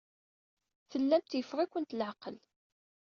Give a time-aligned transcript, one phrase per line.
[0.89, 2.35] Tellamt yeffeɣ-ikent leɛqel.